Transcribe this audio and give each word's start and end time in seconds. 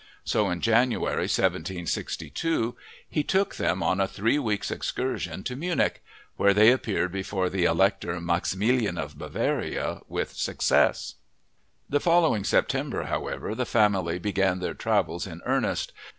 So 0.23 0.49
in 0.49 0.61
January 0.61 1.27
1762, 1.29 2.75
he 3.07 3.21
took 3.21 3.55
them 3.57 3.83
on 3.83 3.99
a 4.01 4.07
three 4.07 4.39
weeks' 4.39 4.71
excursion 4.71 5.43
to 5.43 5.55
Munich, 5.55 6.01
where 6.37 6.55
they 6.55 6.71
appeared 6.71 7.11
before 7.11 7.51
the 7.51 7.65
Elector 7.65 8.19
Maximilian 8.19 8.97
of 8.97 9.19
Bavaria 9.19 10.01
with 10.07 10.33
success. 10.33 11.17
The 11.87 11.99
following 11.99 12.43
September, 12.43 13.03
however, 13.03 13.53
the 13.53 13.63
family 13.67 14.17
began 14.17 14.57
their 14.57 14.73
travels 14.73 15.27
in 15.27 15.39
earnest. 15.45 15.91